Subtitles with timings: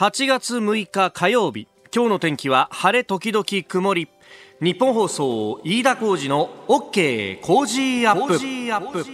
[0.00, 4.08] 8月6日火曜日今日の天気は晴れ時々曇り。
[4.62, 9.04] ニッポン放送飯田浩司の OK Cozy up。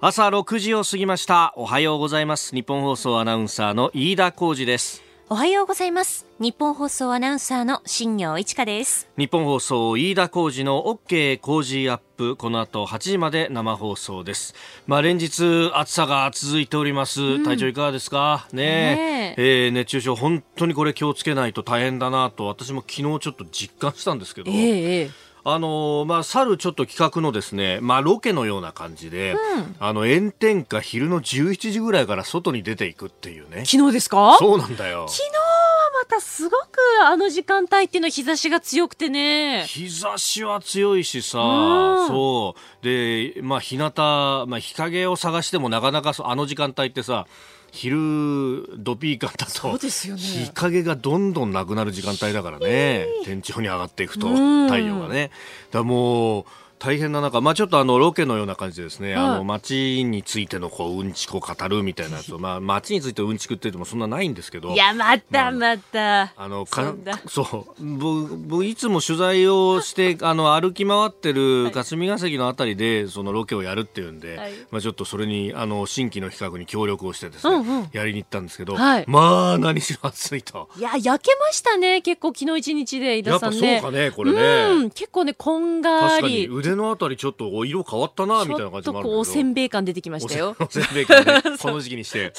[0.00, 1.52] 朝6時を過ぎました。
[1.56, 2.54] おはようございます。
[2.54, 5.09] ニッポン放送アナウンサーの飯田浩司です。
[5.32, 6.26] おはようございます。
[6.40, 9.08] ニッポン放送アナウンサーの新行市佳です。
[9.16, 12.34] ニッポン放送飯田浩司の OK Cozy up。
[12.34, 14.56] この後8時まで生放送です。
[14.88, 18.48] まあ連日暑さが続いております、うん、体調いかがですか？
[18.52, 19.68] ねねえ。
[19.68, 25.10] ー、熱中症本当にこれ気をつけないと大変だなと私も昨日ちょっと実感したんですけど、えー
[25.44, 33.64] あのー、まあ、去るちょっと企画のですね、まあ、ロケのような感じで、うん、あの、炎天下昼の11時ぐらいから外に出ていくっていうね。
[33.64, 34.36] 昨日ですか？
[34.38, 35.06] そうなんだよ。
[35.08, 35.40] 昨日は
[36.02, 36.56] またすごく
[37.04, 39.64] あの時間帯っていうのは日差しが強くてね。
[39.66, 42.84] 日差しは強いしさ、うん、そう。
[42.84, 47.26] で、まあ、日向、まあ、日陰を探してもなかなかあの時間帯ってさ、
[47.72, 55.30] 昼ドピーカンだと、日陰がどんどんなくなる時間帯だからね、天井に上がっていくと、太陽がね。
[55.70, 56.44] だもう
[56.80, 66.94] 大変な中、まあ、ちょっとあのロケのような感じでですね、あの街についてのこううんちくを語るみたいなやつを、 まあ、街についてうんちくって言ってもそんなないんですけどいやまたまた、あのか
[67.28, 67.84] そう。
[67.84, 80.70] 僕いつも取材をして あの歩き回ってる霞が関のあたりでそのロケをやるっていうんで、はい、まあ、ちょっとそれにあの新規の企画に協力をしてですね、うんうん、やりに行ったんですけど、はい、まあ何しろ暑いと。
[80.78, 83.74] いや焼けましたね結構昨日一日で井田さんね。
[83.74, 86.48] やっぱそうかねこれね、うん、結構ねこんがり。
[86.48, 89.20] 腕腕のあたりちょっと色変わったなみたいな感じもあるけど。
[89.20, 90.56] おせんべい感出てきましたよ。
[90.58, 91.42] おせんべい感ね。
[91.60, 92.32] この時期にして。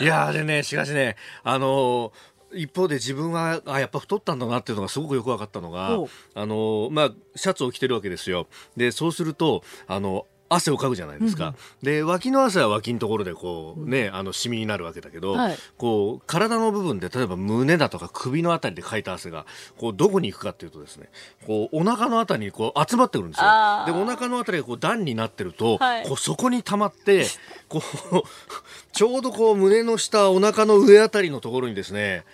[0.00, 5.98] いやでねしかしねあのー、一方で自分はあやっぱ太ったんだなっていうのがすごくよく分かったのが
[6.34, 8.48] あのまあシャツを着てるわけですよ。
[8.76, 19.46] でそうするとあの汗をかくじゃないですか、うん、で脇の汗は脇のところでこうね、あのシミになるわけだけど、はい、こう体の部分で例えば胸だとか首のあたりでかいた汗が
[19.76, 21.08] こうどこに行くかっていうとですね
[21.46, 23.46] こうお腹のあたりにこう集まってくるんですよ。
[23.86, 27.26] でお腹のあたりがこう段になってると、はい、こうそこに溜まって
[27.68, 28.22] こう
[28.92, 32.24] ちょうどこう胸の下お腹の上あたりのところにですね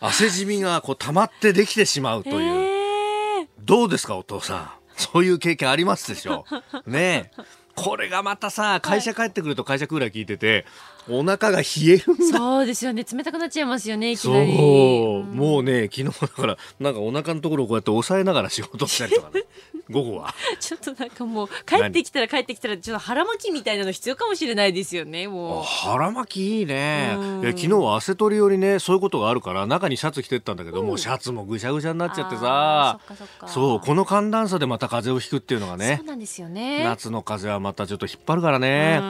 [0.00, 4.70] 汗じみがこう溜まってできてしまうという、どうですかお父さん。
[4.98, 6.44] そういう経験ありますでしょ
[6.84, 6.90] う。
[6.90, 7.30] ね
[7.78, 10.66] これがまたさ会社帰ってくると会社クーラー聞いてて、
[11.10, 12.38] お腹が冷えるんだ。
[12.38, 13.04] そうですよね。
[13.10, 14.56] 冷たくなっちゃいますよねいきなり。
[14.56, 19.44] そう、もうね昨日だからなんかお腹のところをこうやって押さえながら仕事したりとかね。
[19.90, 20.34] 午後は。
[20.60, 25.64] ちょっとなんかもう帰ってきたら帰ってきたらちょっと腹巻きみたいなの必要かもしれないですよねもう。
[25.64, 27.16] 腹巻きいいね。
[27.42, 33.00] いや昨日は汗取りよりねそういうことがあるから中にシャツ着てったんだけど、うん、もうシャツもぐしゃぐしゃになっちゃってさ。
[33.46, 35.96] そうこの寒暖差でまた風邪をひくっていうのがね。
[35.98, 36.84] そうなんですよね。
[36.84, 39.00] 夏の風はまたちょっと引っ張るからね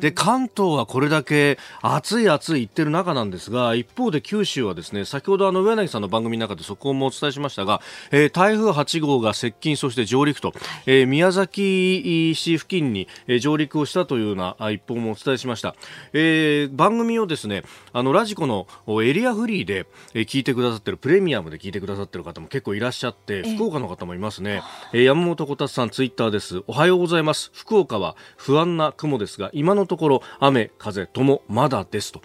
[0.00, 7.80] で関東はこれだけ暑い暑い言ってる中なんですが一方で九州はですね先ほどあの上柳さんの番組の中でそこもお伝えしましたが、
[8.10, 10.52] えー、台風8号が接近そして上陸と、
[10.86, 15.74] えー、宮崎市付近に、えー、上陸をしたというような一報もお伝えしました、
[16.12, 18.66] えー、番組をですねあのラジコの
[19.02, 26.62] エリアフリーで、えー、聞いてくださってるプレミアムで聞いてくださってる方も結構いらっしゃって福岡の方もいますね、えー、山本こたつさんツイッターです。
[26.66, 27.50] おはようございます。
[27.54, 32.20] 福岡は不安な雲ですが今のところ雨風ともまだですと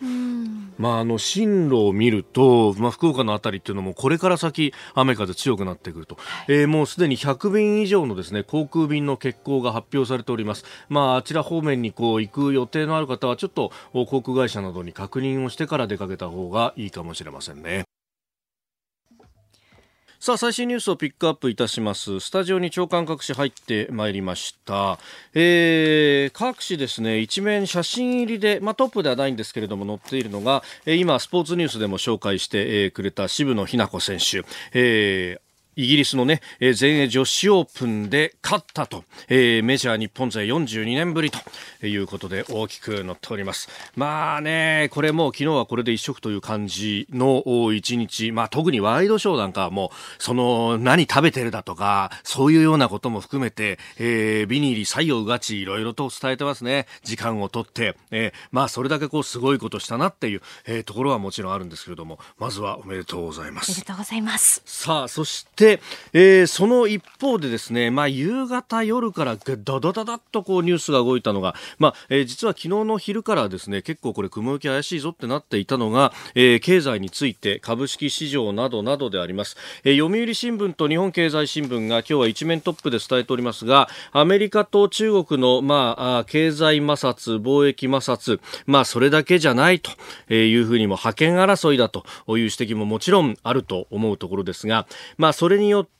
[0.77, 6.17] まああの進路を見ると、まあ、福岡の辺りっていうのもこれから先雨風強くなってくると、
[6.47, 10.65] えー、もうすでに100便以上のですね航空便の欠航が発表されております。
[10.89, 17.85] まあ、あちら方面にこう行く予定のある方はちょっと航空会社などに確認をしてから出かけた方がいいかもしれませんね。
[20.21, 22.19] さあ、最新ニュースをピックアップいたします。
[22.19, 24.99] スタジオに長官各紙入ってまいりました。
[25.33, 34.43] えー、各紙ですね、一面写真入りで、まあ、トップではないんですけれども載っているのが、えー、今、スポーツニュースでも紹介して、えー、くれた渋野日向子選手。
[34.73, 35.50] えー
[35.81, 41.39] イギリスのね、えー、全英女子オープンで勝ったと、えー、メジャー日本勢42年ぶりと
[41.87, 43.67] いうことで大きく載っております。
[43.95, 56.85] まあね、これも昨日はこれで一色という感じの一日、まあ特にワイドショーなんかはもう、その何食べてるだとか、そういうようなことも含めて、えー、ビニーリ採用がちいろいろと伝えてますね。
[57.03, 63.71] 時間をとって、えー、まあそれだけこうすごいことしたなっていう、えー、ところはもちろんあるんですけれども、まずはおめでとうございます。
[63.71, 64.61] おめでとうございます。
[64.65, 65.81] さあ、そして、で、
[66.13, 79.55] えー、その一方でですね、まあ、夕方夜からダダダダッとこうニュースが動いたのが、まあ、えー、実は昨日の昼からですね、結構これ雲行き怪しいぞってなっていたのが、えー、経済について株式市場などなどであります。
[79.83, 89.91] えー、読売新聞と日本経済新聞が今日は一面トップで伝えておりますが、アメリカと中国の、まあ、経済摩擦、貿易摩擦、まあ、それだけじゃないと
[90.33, 94.87] いうふうにも覇権争いだという指摘ももちろんあると思うところですが、
[95.17, 95.91] まあ、それれによって、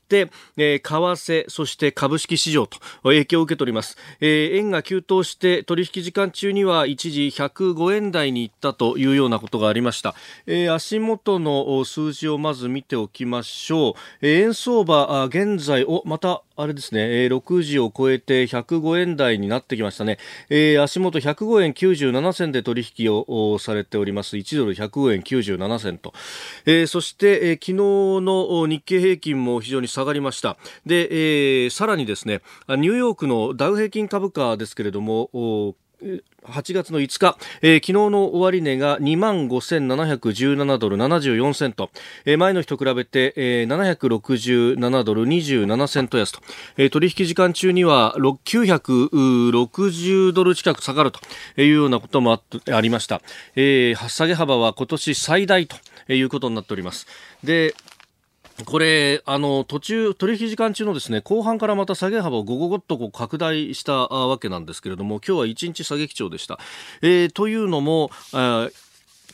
[0.58, 3.98] えー、為替、そして株式市場と影響を受けております。
[4.20, 10.16] えー、円が急騰して取引時間中には一時105円台に行ったというようなことがありました。
[10.46, 13.94] えー、足元の数字をまず見ておきましょう。
[14.22, 20.20] えー、円相場、現在、お、またあれですね、えー、6時を超えて105円台になってきましたね。
[20.50, 24.38] えー、足元105円97銭で取引をされております。
[24.38, 26.14] 1ドル105円97銭と。
[26.66, 27.74] えー、そして、えー、昨日
[28.24, 30.58] の日経平均も非常に下がりました。
[30.86, 35.30] で、えー、さらにですね、ニューヨークのダウ平均株価ですけれども、
[36.44, 41.92] 8月の5日、えー、昨日の終値が2万5717ドル74セント、
[42.26, 46.40] えー、前の日と比べて、えー、767ドル27セント安と、
[46.78, 51.20] えー、取引時間中には960ドル近く下がると
[51.62, 53.22] いうようなこともあありました、
[53.56, 55.76] えー、下げ幅は今年最大と
[56.12, 57.06] いうことになっております。
[57.44, 57.76] で
[58.66, 66.60] これ、あの、途中、取引時間中のですね、後半からまた下げ幅をごごごっとこう拡大したわけなんですけれども、今日は1日下げ基調でした。
[67.02, 68.12] えー、というのも、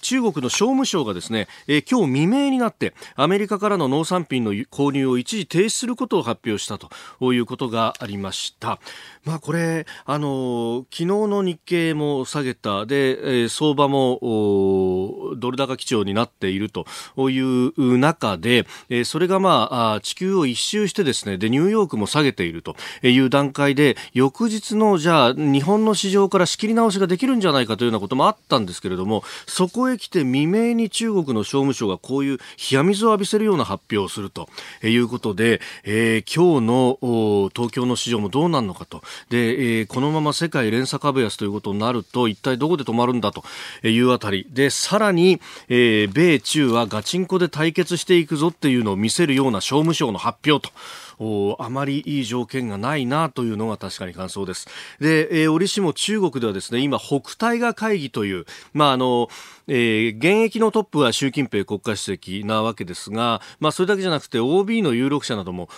[0.07, 8.79] 中国の商務省がですね、えー、今日未明になってアメリカからの農産品の購入を一時停止することを発表したということがありました。
[9.25, 16.85] まあこれ、あの昨日の日経も下げた、で、えー、相場もドル高基調になっていると
[17.29, 34.49] いう中で、えー、それがまあ地球を一周してですね、で、ニューヨークも下げているという段階で、翌日のじゃあ日本の市場から仕切り直しができるんじゃないかというようなこともあったんですけれども、そこへ来て未明に中国の商務省がこういう冷や水を浴びせるような発表をすると
[34.83, 39.01] いうことで、えー、今日の東京の市場もどうなるのかと。
[39.29, 43.43] で、えー、このまま世界連鎖株安ということになると、一体どこで止まるんだと
[43.83, 44.47] いうあたり。
[44.49, 50.73] で、さらに、えー、米中はガチンコで対決していくぞっていうのを見せるような商務省の発表と。
[51.19, 54.67] おあまりいい条件がないなというのが確かに感想です。
[54.99, 59.29] で、えー、折しも中国ではですね、今、北大河会議という、まあ、あの、
[59.67, 65.69] えー、現役のトップは習近平国家主席なわけですが、まあ、それだけじゃなくて OB の有力者なども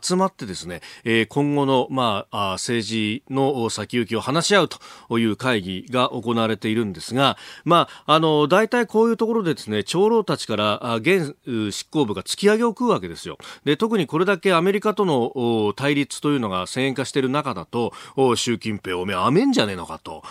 [0.00, 13.38] 集まってですね、えー、今後の、まあ、政治の先行きを話し合うという会議が行われているんですが、まあ、あの、大体こういうところでですね、長老たちから現執行部が突き上げを食うわけですよ。
[13.64, 17.92] で、特にこれだけアメリカカとの対立というのが先鋭化している中だと、
[18.36, 20.22] 習近平おめえ、あめんじゃねえのかと、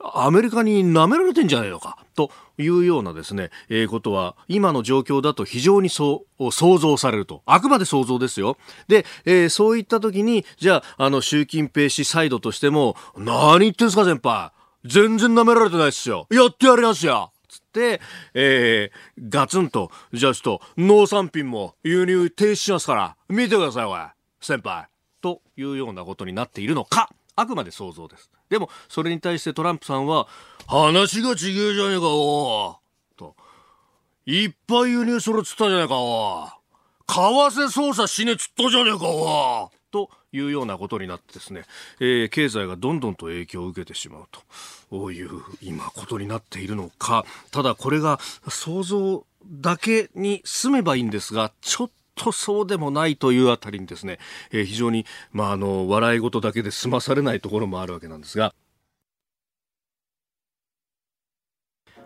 [0.00, 7.42] アメリカに舐められてんじゃねえのかというようなですね、えー、ことは今の状況だと非常にそう想像されると。
[7.46, 8.56] あくまで想像ですよ。
[8.88, 14.52] で、えー、そういった時に、じゃあ、あの、習近平氏サイドとしても、何言ってんすか先輩。
[14.84, 16.26] 全然舐められてないっすよ。
[16.30, 17.31] やってやりますよ。
[17.80, 24.00] えー、ガツンと、じゃあちょっと、農産品も輸入停止しますから、見てください、おい。
[24.40, 24.88] 先輩。
[25.20, 27.10] というようなことになっているのか。
[27.36, 28.30] あくまで想像です。
[28.50, 30.28] でも、それに対してトランプさんは、
[30.66, 32.78] 話がちげえじゃねえか、お
[33.16, 33.34] と。
[34.26, 36.48] いっぱい輸入するっつったじゃねえか、お
[37.06, 41.64] 為替操作しねえっつったじゃねえか、おというようなことになってですね、
[42.00, 44.24] えー、経済がどんどんと影響を受けてしまう
[44.90, 45.30] という
[45.60, 54.18] 今ことになっているのか、ただこれが想像だけに済めばいいんですが、ちょっととそうでもないというあたりにですね、
[54.50, 58.54] えー、非常に、まあ、あの、笑い事だけで済まされないところもあるわけなんですが、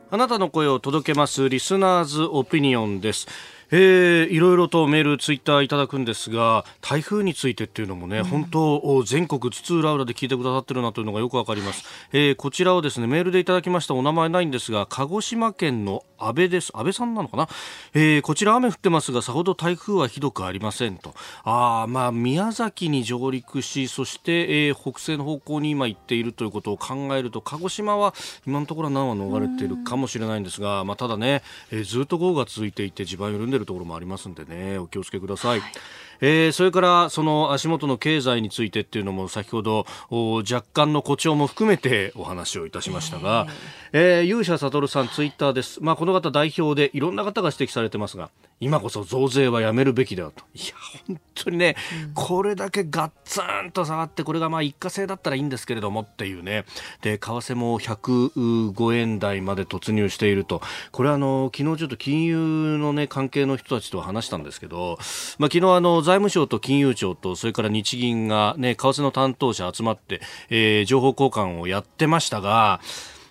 [0.09, 3.27] あなたの声を届けますリスナーズオピニオンです。
[3.71, 11.85] えー、いろいろとメール、ツイッターいただくんですが、台風についてっていうのもね、うん、本当、全国津々浦々で聞いてくださってるなというのがよくわかります。
[12.13, 16.71] えー、こちらをですね、メールでいただきましたお名前ないんですが、鹿児島県の安倍です。
[16.75, 17.49] 安倍さんなのかな、
[17.95, 21.15] えー、こちら雨降ってますが、さほど台風はひどくありませんと。
[21.45, 28.15] あまあ、宮崎に上陸し、そして、えー、北西の方向に今行っているということを考えると、鹿児島は
[28.47, 35.61] 今のところは難は逃れているかもしれないんですが、まあ、ただね、えー、ずっと豪雨が続いていて地盤緩んでいるところもありますんでね、お気をつけください。
[35.61, 35.73] はい。
[36.21, 43.47] えー、それからその足元の経済についてっていうのも先ほど若干の誇張も含めてお話をいたしましたが、
[43.93, 50.45] えー、勇者悟さんツイッターです、まあ、この方代表でいろんな方が指摘されてますが今こそ増税はやめるべきだと。
[50.55, 50.75] いや、
[51.07, 56.65] 本当にね、うん、これだけガッツンと下がって、これがまあ一過性だったらいいんですけれどもっていうね。
[57.03, 60.63] で、為替も105円台まで突入していると。
[60.91, 64.97] これはあの、昨日ちょっと金融のね、関係の人たちと話したんですけど、
[65.39, 72.81] まあ昨日あの、財務省と金融庁と、それから日銀がね、為替の担当者集まって、えー、情報交換をやってましたが、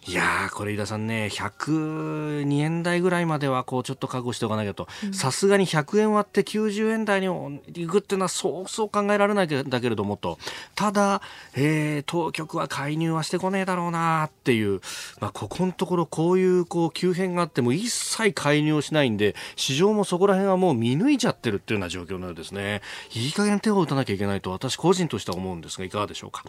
[0.08, 4.88] いやー、これ、井田さんね、102円台ぐらいまでは、こう、ちょっと覚悟しておかなきゃと。
[5.12, 7.60] さすがに100円割って90円台に行
[7.90, 10.38] くっていうのは、そうそう考えられないんだけれどもと。
[10.76, 11.24] ただ、
[11.56, 14.80] えー、当局は介入はしてこねえだろうなっていう。
[15.20, 22.82] まあ、ここのところ、こういう、こう、急変があっても、一切介入をしないんで、市場もそこら辺はもう見抜いちゃってるっていうような状況のようですね。
[23.16, 26.44] いい加減手を打たなきゃいけないと、私個人としては思うんですが、いかがでしょうか？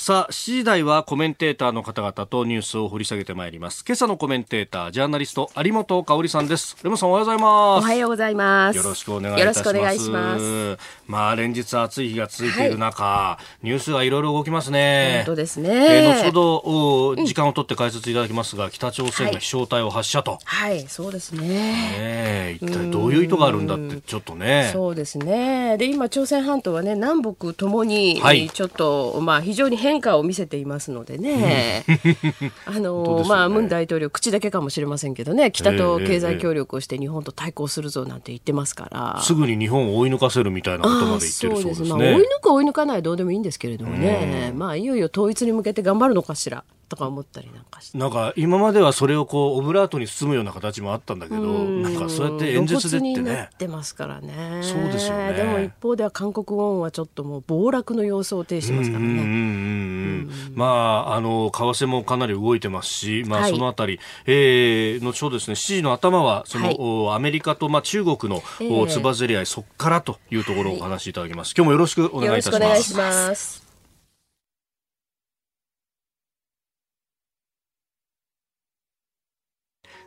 [0.00, 3.84] さあ、7時台はコメンテーターの方々とニュースを掘り下げてまいります。
[3.86, 6.74] 今朝のコメンテーター、ジャーナリスト、有本香里さんです。
[6.82, 7.84] 有本さんおはようございます。
[7.84, 8.76] おはようございます。
[8.78, 9.58] よろしくお願いいたします。
[9.58, 10.78] よろしくお願いします。
[11.06, 15.24] まあ、連日暑い日が続いている中、はい、ニュースがいろいろ動きますね。
[15.26, 15.68] 本当ですね。
[15.70, 20.38] えー、後ほど、時間を取って解説いただきますが、北朝鮮が飛翔体を発射と。
[20.46, 21.46] はい、はい、そうですね。
[21.46, 24.70] ね一体どういう意図があるんだって、ちょっとね。
[24.72, 25.76] そうですね。
[25.76, 30.90] で、今、朝鮮半島はね、南北ともに、はい、ちょっと、まあ、非常に変化を見せています。
[30.90, 31.84] のでね、
[32.66, 41.88] あの、ね、まあ、ムン大統領、口だけかもしれませんけどね、北と経済協力をして日本と対抗するぞなんて言ってますから、すぐに日本を追い抜かせるみたいなことまで言ってるそうですね。
[41.88, 46.64] まあ、追い抜く追い抜かないどうでもいいんですけれどもね、まあ、いよいよ統一に向けて頑張るのかしら。
[46.90, 47.98] とか思ったりなんかして。
[47.98, 53.48] なんか今まではそれをこうオブラートに包むような形もあったんだけどなんかそうやって演説でってね。
[53.54, 54.60] ってますからね。
[54.62, 55.32] そうですよね。
[55.34, 60.26] でも一方では韓国ウォンはちょっともう暴落の様相を呈してますからね。
[60.54, 73.59] まああの為替もかなり動いてますしまあそのあたり、はい、えー、後ほどですね7時の頭はその、はい、アメリカとまあ中国の、えー、つばぜり合いそこからというところをお話しいただきます、はい、今日もよろしくお願いいたします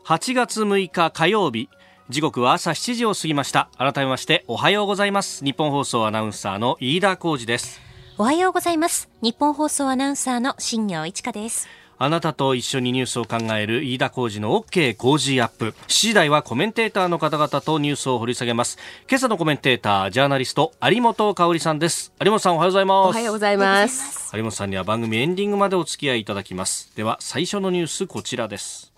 [0.06, 1.70] 8月6日火曜日
[2.10, 7.80] 時刻は朝7時を過ぎました改めましておはようございます日本放送アナウンサーの飯田浩二です
[8.18, 15.74] おはようございます日本放送アナウンサーの新業一華ですあなたと一緒にニュースを考える飯田浩二の OK 工事アップ。
[15.88, 18.78] 7時台はコメンテーターの方々とニュースを掘り下げます。
[19.08, 22.12] 今朝のコメンテーター、ジャーナリスト、有本香里さんです。
[22.20, 23.08] 有本さんおはようございます。
[23.08, 24.36] おはようございます。
[24.36, 26.92] 有本さんには番組エンディングまでお付き合いいただきます。
[26.98, 28.93] では、最初のニュースこちらです。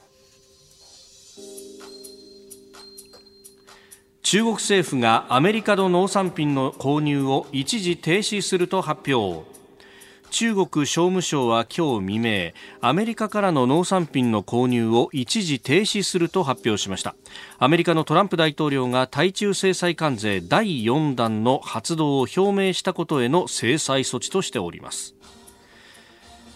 [4.25, 9.45] 中国政府がアメリカの農産品の購入を一時停止すると発表。
[10.31, 12.51] 中国商務省は今日未明
[12.81, 17.15] アメリカからの農産品の購入を一時停止すると発表しました。
[17.59, 25.13] アメリカのトランプ大統領が対中制裁関税第4弾の発動を表明したことへの制裁措置としております。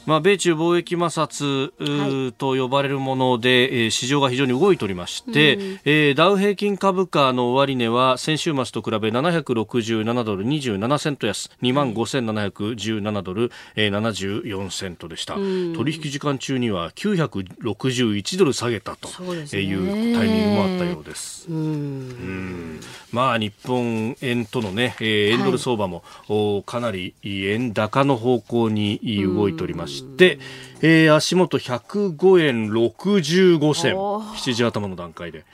[0.10, 21.48] まあ、米中貿易摩擦、はい、と呼ばれるもので、えー、市場が非常に動いておりまして、うん、えー、ダウ平均株価の終値は先週末と比べ767ドル27セント安2万5717ドル、えー、74セントでした、うん、取引時間中には961ドル下げたというタイミングもあったようです。
[21.50, 22.80] うん、
[23.12, 30.39] まあ、日本円とのね、えー、円ドル相場も、はい、かなり円高の方向に動いておりまして、
[30.82, 33.96] えー、足元105円65銭。
[33.96, 35.46] 7時頭の段階で。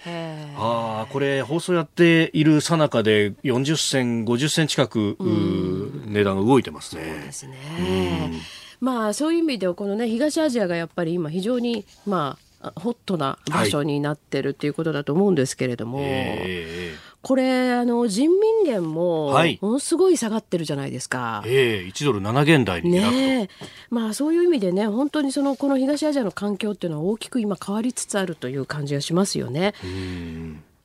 [0.57, 5.17] あこれ放送やっているさなかで40銭50銭近く
[6.07, 7.03] 値段が動いてますね。
[7.03, 7.55] そうですね。
[8.79, 21.41] まあそういう意味ではこのね東アジアがやっぱり今非常にまあホットな場所になってるっていうことだと思うんですけれども、はいえー、これあの人民元もものすごい下がってるじゃないですか。
[21.47, 23.49] ええー、1ドル7元台にね
[23.89, 29.73] まあそういう意味でね本当にそのこの東アジアの環境っていうのは大きく今変わりつつあるという感じがしますよね。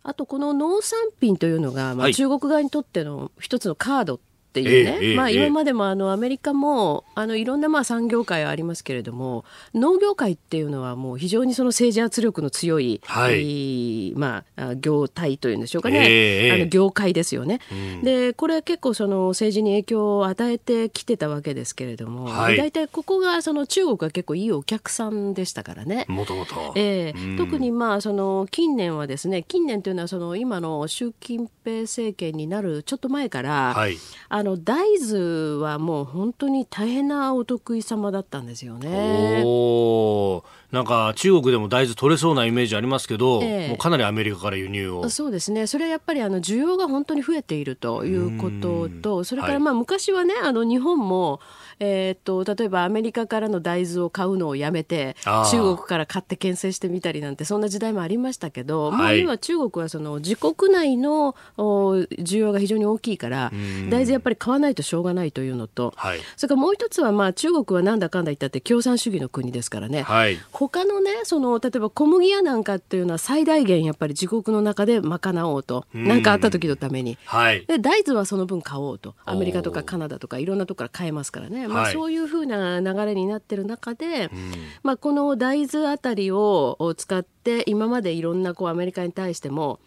[0.02, 4.18] あとこの農産品というのが、まあ、中国側にとっての一つのカードっ
[4.52, 26.06] ていうね、えー、まあ、今までもあのアメリカもあのいろんなまあ産業界はありますけれども農業界っていうのはもう非常にその政治圧力の強い、はい、まあ、業態というんでしょうかね、えー、あの業界ですよね、うん、でこれ結構その政治に影響を与えてきてたわけですけれども、はい、大体ここがその中国が結構いいお客さんでしたからね。
[26.08, 33.96] もともと、えー、特にまあその近年はですね近年というのはその今の習近平政権になるちょっと前から、はい、
[34.28, 39.42] ああの大豆はもう本当に大変なお得意様だったんですよね。
[39.44, 40.42] お
[40.72, 45.10] なんか中国でも大豆取れそうなイメージありますけど、ええ、もうかなりアメリカから輸入を。
[45.10, 45.66] そうですね。
[45.66, 51.40] それはやっぱりあの需要が本当に増えているということとそれからまあ昔はね、はい、あの日本も
[51.80, 63.50] えー、っと例えばアメリカからの大豆を買うのをやめて中国から買って牽制してみたりなんてそんな時代もありましたけど、はい、今中国はその自国内の需要が非常に大きいから
[63.88, 79.14] 大豆やっぱり買わないとしょうがないというのと、はい、それからもう一つはまあ中国はなんだかんだ言ったって共産主義の国ですからね、はい、他のねその例えば小麦やなんかっていうのは最大限やっぱり自国の中で賄おうと何かあった時のために、はい、で大豆はその分買おうと。
[79.24, 89.80] アメリカとかカナダとかいろんなところから買えますからねまあ、そういうふうな流れになってる中で、うん、まあ、この大豆あたりを使って今までいろんなこうアメリカに対しても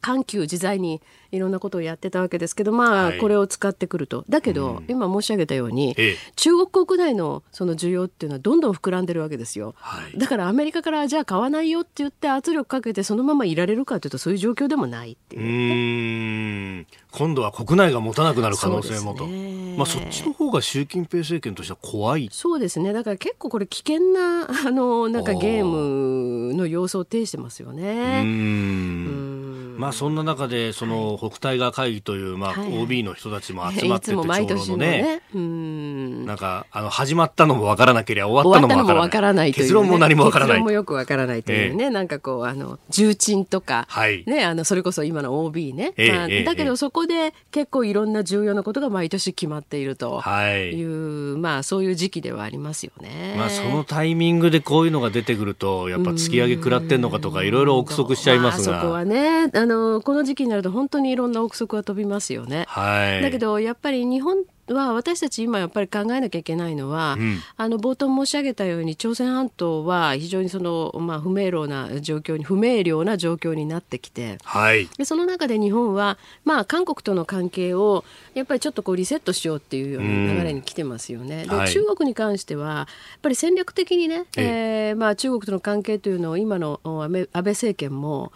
[0.00, 1.00] 緩急自在に
[1.32, 5.96] いろんなことをやってたわけですけどまあこれを使ってくると、だけど、今申し上げたように、
[6.36, 9.74] 中国国内のその需要っていうのはどんどん膨らんでるわけですよ、
[10.16, 22.28] だからアメリカからじゃあ買わないよって言って圧力かけてそのままいられるかというとそういう状況でもないっていう、ね、今度は国内が持たなくなる可能性もと、ね、まあ、そっちの方が習近平政権としては怖い。
[22.30, 22.92] そうですね。
[22.92, 28.22] だから結構これ危険なあのなんかゲームの様相を呈してますよね。
[28.24, 29.76] うん。
[29.78, 35.22] まあそんな中でその北戴河会議というまあ OB の人たちも集まっててちょうどね。
[35.32, 39.52] なんかあの始まったのもわからなければ終わったのもわからない。
[39.52, 40.56] 結論も何もわからない。
[40.56, 41.90] 結論もよくわからないというね。
[41.90, 43.86] なんかこうあの重鎮とか
[44.26, 45.92] ねあのそれこそ今の OB ね。
[45.96, 53.34] まあだけどそこで結構いろんな重要なことが毎年決まっているというまあそういう時期ではありますよね。
[53.36, 62.64] まあそのタイミングでこういうのが出てくるとやっぱ突き上げ食らってんのかとかいろいろ憶測しちゃいますが、そこはねあのこの時期になると本当にいろんな憶測は飛びますよね。
[62.68, 78.04] はい、だけどやっぱり日本は私たち今やっぱり考えなきゃいけないのは、うん、あの冒頭申し上げたように朝鮮半島は非常にその、まあ、不明朗な状況に不明瞭な状況になってきて、はい、でその中で日本は、まあ、韓国との関係を
[78.34, 81.44] やっぱりちょっとこうリセットしようっていうような流れに来てますよね。
[81.44, 82.86] で、はい、中国に関してはやっ
[83.20, 84.92] ぱり戦略的にね、ええ。
[84.92, 88.32] ー、まあ、中国との関係というのを今の安倍政権も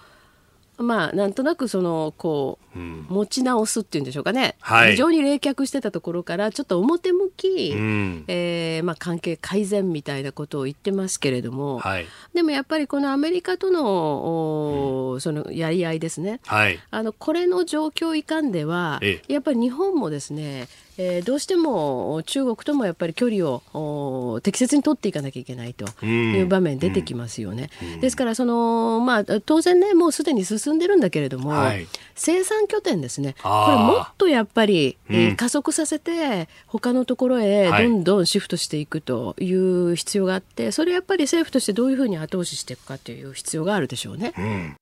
[0.78, 27.70] まあ、なんとなくそのこう、うん、持ち直すっていうんでしょうかね、はい、非常に冷却してたところからちょっと表向き、うん、えー、まあ、関係改善みたいなことを言ってますけれども、はい、でもやっぱりこのアメリカとの,、うん、そのやり合いですね、はい、あのこれの状況いかんではやっぱり日本もですねえー、どうしても中国ともやっぱり距離を適切に取っていかなきゃいけないという場面出てきますよね。
[27.82, 27.92] うん。
[27.94, 33.34] うん、ですからその、まあ、当然ねもうすでに進んでるんだけれども、はい、生産拠点ですね。
[33.42, 44.32] これもっとやっぱり、えー、加速させて他のところへどんどんシフトしていくという必要があって、それやっぱり政府としてどういうふうに後押ししていくかという必要があるでしょうね。
[44.38, 44.76] うん。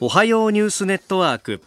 [0.00, 1.62] おはようニュースネットワーク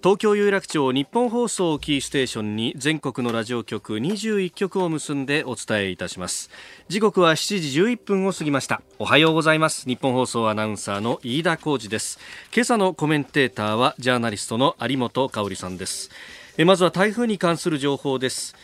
[0.00, 6.50] 東京有楽町日本放送キーステーションに全国のラジオ局21局を結んでお伝えいたします。
[6.86, 8.80] 時刻は7時11分を過ぎました。
[9.00, 9.88] おはようございます。
[9.88, 12.20] 日本放送アナウンサーの飯田浩二です。
[12.54, 16.10] 今朝のコメンテーターはジャーナリストの有本香里さんです。
[16.56, 18.54] えまずは台風に関する情報です。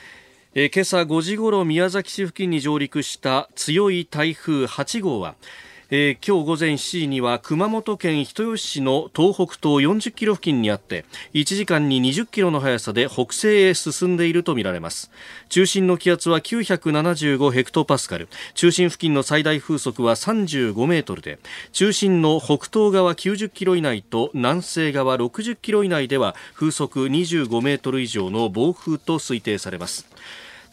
[0.54, 5.34] え今朝5時ごろ宮崎市付近に上陸した強い台風8号は
[5.90, 15.10] えー、今日午前7時には熊本県人吉市の東北東40キロ付近にあって1時間に20キロの速さで北西へ進んでいるとみられます。
[15.50, 18.28] 中心の気圧は975ヘクトパスカル。
[18.54, 21.38] 中心付近の最大風速は35メートルで
[21.72, 30.08] 中心の北東側90キロ以内と南西側60キロ以内では風速25メートル以上の暴風と推定されます。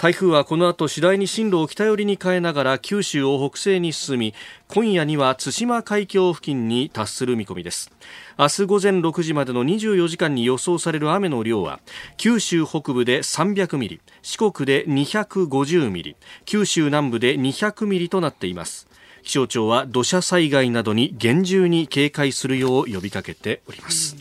[0.01, 4.33] 台風はこの後次第に進路を北寄りに変えながら九州を北西に進み
[4.67, 7.91] 今夜には対馬海峡付近に達する見込みです。
[8.35, 11.79] 明日午前6時までの24時間に予想される雨の量は
[12.17, 18.87] 九州北部で300ミリ四国で250ミリ九州南部で200ミリとなっています。
[19.21, 24.15] 気象庁は土砂災害などに厳重に警戒するよう呼びかけております、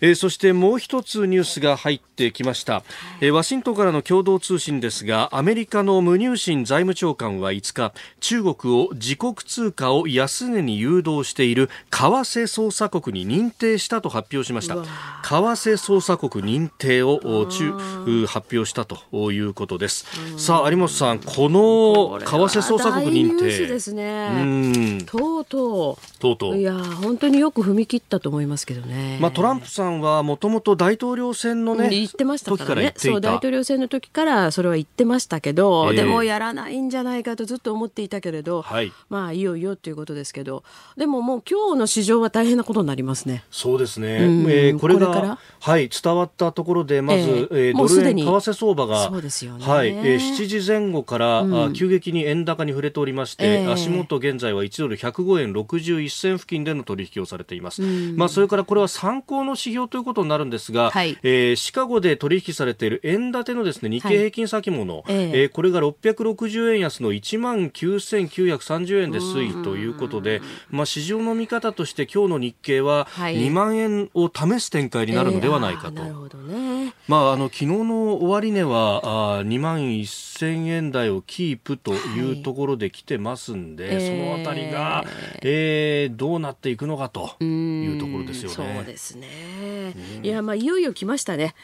[0.00, 2.82] えー、そしてもう一つニュースが入ってきました、
[3.20, 14.76] えー、ワシントンからの共同通信ですがアメリカのムニューシン財務長官は5日中国を自国通貨を安値に誘導している為替操作国に認定したと発表しました。
[14.76, 14.82] 為
[15.22, 17.72] 替操作国認定を中
[18.26, 20.06] 発表したということです。
[20.36, 23.66] さあ有本さんこの為替操作国認定。
[23.66, 25.02] ですね。
[25.06, 26.18] とうとう。
[26.18, 26.56] とうとう。
[26.56, 29.18] いや本当によく踏み切ったと思いますけどね。
[29.20, 32.94] まあトランプさんんはもともと大統領選のね、言ってましたからね。
[32.96, 40.62] そう大統領選の時からそれは言ってましたけど、えー、でもやらないんじゃないかとずっと思っていたけれど、はい、まあいよいよということですけど。
[40.96, 43.44] でももう今日の市場は大変なことになりますね。
[43.50, 57.82] そうですね、うん、えー、これがはい伝わったところでまず、えー、えー、ドル円為替相場がそうですよね、はいえー、7時前後から、うん、急激に円高に触れておりまして、えー、足元現在は1ドル105円61銭付近での取引をされています。
[57.82, 65.12] うん、まあそれからこれは参考の指標ということになるんですが、はい、えー、シカゴで取引されている円建てのですね日経平均先物、はい、え。
[65.12, 76.02] ー、えー、これが660円安の1万9930円で推移ということで、まあ市場の見方として今日の日経は2万円を試す展開になるのではないかと。
[77.06, 85.04] まああの昨日の終値はあ2万1000円台をキープというところで来てますんで、はい、そのあたりが、
[85.42, 88.54] えー、どうなっていくのかというところですよね。
[88.54, 89.28] そうですね。
[90.22, 91.54] いやまあいよいよ来ましたね。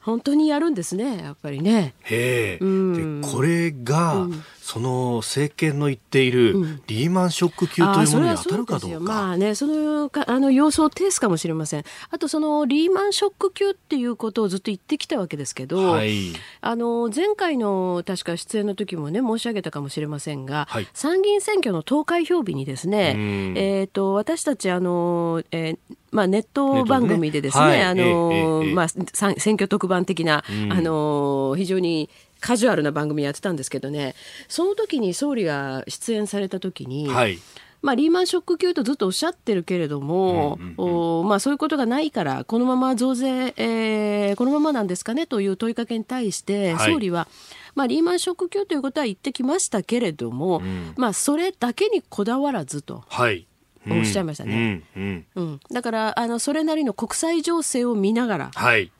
[0.00, 1.94] 本当にやるんですねやっぱりね。
[2.04, 8.96] へえ、うん、でこれが、うん、その政権の言っているリーマンショック級というものに当たるかどうか。
[8.98, 11.84] うん、まあね、そのかあの様相を呈すかもしれません。
[12.08, 23.16] あとそのリーマンショック級っていうことをずっと言ってきたわけですけど、はい、あの前回の確か出演の時もね申し上げたかもしれませんが、はい、参議院選挙の投開票日にですね、
[23.56, 27.70] えっ、ー、と私たちあの、えーまあ、ネット番組でですね、ね。
[27.70, 34.14] はい、あの、えーえー、まあ、選挙特番的な、あの、非常にカジュアルな番組やってたんですけどね。
[34.48, 37.38] その時に総理が出演された時に、はい、
[37.82, 47.28] まあ、リーマンショック級とずっとおっしゃってるけれども、うんうんうん、まあ、そういうことがないからこのまま増税、えー、このままなんですかねという問いかけに対して、総理は、
[47.74, 53.04] まあ、リーマンショック級ということは言ってきましたけれども、うん、まあ、それだけにこだわらずと。
[53.08, 53.46] はい。
[53.90, 58.92] おっしゃいましたね、うん、うん、だからあのそれなりの国際情勢を見ながら、はい、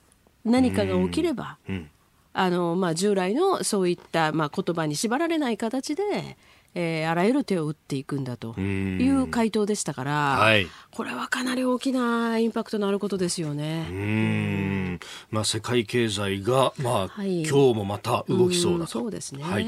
[0.43, 1.91] 何かが起きれば、うん
[2.33, 6.37] あの、まあ、従来のそういった、まあ、言葉に縛られない形で、
[6.75, 13.89] えー、あらゆる手を打っていくんだという回答でしたから、はい、これはかなり大きなインパクトのあることですよね。
[13.91, 15.01] うん。
[15.31, 18.93] まあ、世界経済が、まあ、はい、今日もまた動きそうだと。
[18.93, 19.67] そうですね、はい、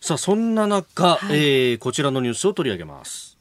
[0.00, 3.31] さあそんな中、はい、えー、こちらのニュースを取り上げます。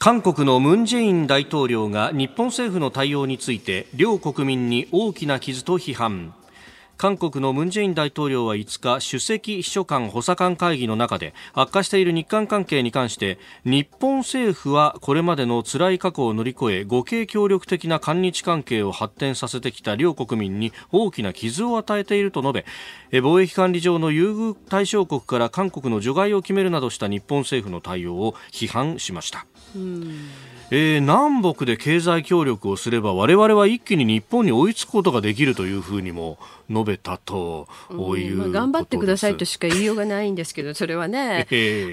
[0.00, 6.34] 韓国のムン・ジェイン大統領が日本政府の対応について両国民に大きな傷と批判。
[6.98, 22.52] 韓国のムン・ジェイン大統領は5日首席秘書官補佐官会議の中で悪化している日韓関係に関して日本政府はこれまでの辛い過去を乗り越え合計協力的な韓日関係を発展させてきた両国民に大きな傷を与えていると述
[23.10, 29.46] べ貿易管理上の優遇対象国から韓国の除外を決めるなどした日本政府の対応を批判しました。
[30.70, 36.38] えー、南北で経済協力をすれば我々は一気に日本に追いつくことができるというふうにも
[36.70, 37.66] 述べたと
[38.18, 41.46] いう、まあ、頑張ってくださいとしか言いようがないんですけどそれはね、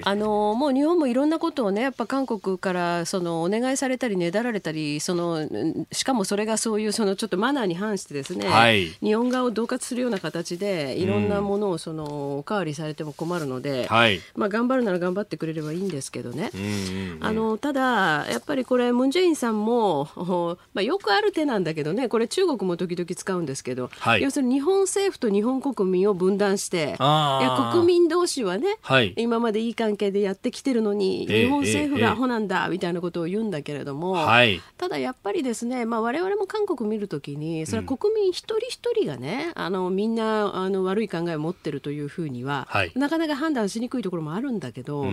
[0.04, 5.48] あのもう日本もいろんなことをねやっぱ韓国からそのお願いされたりねだられたりその
[5.92, 16.50] しかもそれがそういうそのちょっとマナーに反してですね、はい、日本側を恫喝するような形でいろんなものをそのおかわりされても困るので、はい、まあ、頑張るなら頑張ってくれればいいんですけどね、
[17.20, 20.08] あのただやっぱりこれムン・ジェインさんも、
[20.74, 22.08] まあ、よくある手なんだけどね。
[22.08, 45.06] これ中国も時々使うんですけど、はい、要するに本政府と日本国民を分断していや国民同士はね、はい、今までいい関係でやってきてるのに、日本政府がアホなんだ、みたいなことを言うんだけれども、はい、ただやっぱりですね、まあ、我々も韓国見るときにそれは国民一人一人がね、あのみんなあの悪い考えを持ってるというふうには、はい、なかなか判断しにくいところもあるんだけど、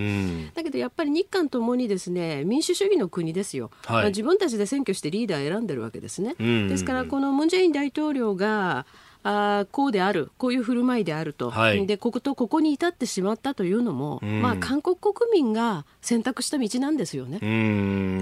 [0.56, 6.36] だけどやっぱり日韓ともにですね民主主義の国ですよ、はい、自分たちで選挙してリーダー選んでるわけですね。
[6.36, 8.86] ですからこのムン・ジェイン大統領が
[9.24, 17.40] あこうであるこういう振る舞いであると、はい、でこことここに至ってしまったというのも、うん、まあ、韓国国民が選択した道なんですよね。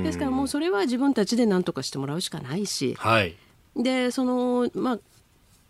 [0.03, 3.35] ですからもうそれは自分たちで何とかしてもらうしかないし、はい、
[3.75, 4.99] でそのまあ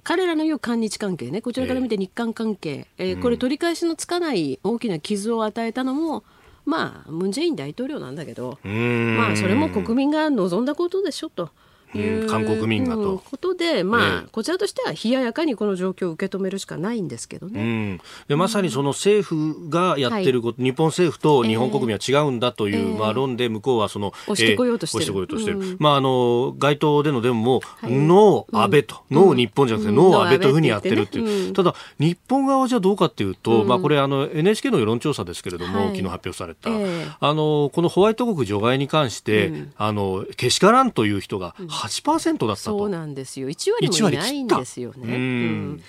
[0.04, 1.42] 彼らの言う韓日関係ね。
[1.42, 6.24] こちらから見て日韓関係、えー、えー、これ取り返しのつかない大きな傷を与えたのも
[6.66, 11.50] まあムン・ジェイン大統領なんだけどまあそれも国民が望んだことでしょと。
[11.98, 17.62] いう韓国民がと、ことで、まあ、こちらとしては冷ややかにこの状況を受け止めるしかないんですけどね。
[17.62, 25.04] うん、でまさにその政府がやってること、はい、日本政府と日本国民は違うんだという、えー、まあ、論で向こうはその、押してこようとしてる。
[25.04, 25.60] えー、してこようとしてる。
[25.60, 31.54] うん、まあ、あの、街頭でのデモも、はい、ノー安倍と、うん、ノー日本じゃなくて、ノー安倍というふうにやってるっていう。
[31.54, 41.56] ただ、日本側じゃどうかっていうと、まあ、これあの NHK の世論調査ですけれども、はい、昨日発表された、えー、あのこのホワイト国除外に関して、うん、あのけしからんという人が
[41.88, 43.50] 8%だったと、そうなんですよ。
[43.50, 45.16] 1割もいないんですよね。
[45.16, 45.84] うん。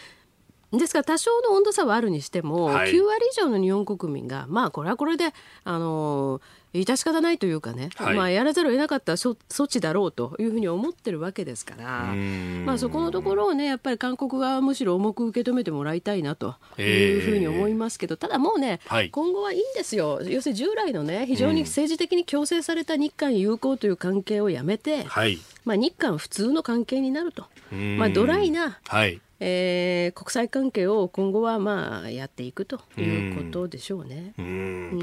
[0.78, 6.40] ですから多少の温度差はあるにしても、はい、9割以上の日本国民がまあこれはこれであの
[6.80, 12.14] 致し方ないというかね、はい、まあ、やらざるを得なかった措置だろうというふうに思ってるわけですから、
[12.64, 20.20] まあ、そこのところをねやっぱり韓国側はむしろ重く受け止めてもらいたいなというふうに思いますけど、ただもうね、はい、今後はいいんですよ。
[20.22, 27.46] 要するに従来のね非常に政治的に強制された日韓友好という関係をやめて、はい、まあ、日韓普通の関係になると、
[27.98, 34.35] まあ、ドライな、はいえー、国際関係を今後はまあやっていくということでしょうね。
[34.38, 34.44] うん。
[34.44, 34.48] う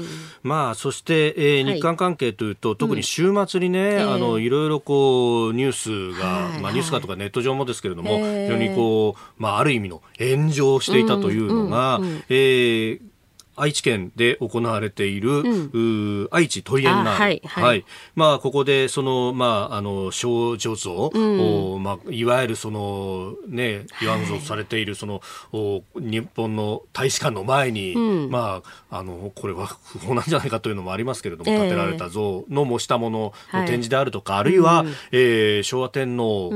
[0.42, 13.09] まあそして、えー、日韓関係というと、はい、特に週末にね、うん、あのいろいろこうニュースが、はい、まあニュースかとかネット上もですけれども、非常にこうまあある意味の炎上していたというのが、うんうん、えー
[13.56, 17.84] 愛知県で行われている、うん、愛知トリエンナーレ、はいはい、はい、
[18.14, 25.20] まあ、ここでその、まあ、あの少女像、うん、まあ、いわゆるその、ね、言わんぞされているその、
[25.52, 36.50] お日本の大使館の前に、うん、まあ、あのこれは不法なんじゃないかというのもありますけれども、建てられた像の模したものの展示であるとか、はい、あるいは、うん、えー、昭和天皇